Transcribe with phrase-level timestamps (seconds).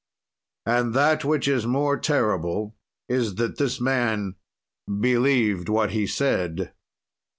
[0.65, 2.73] And that which is more terrible
[3.07, 4.33] is that this man
[4.99, 6.73] believed what he said.